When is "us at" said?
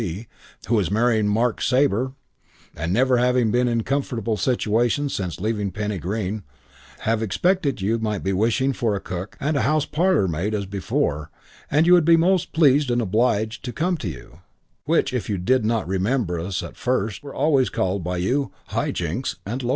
16.39-16.75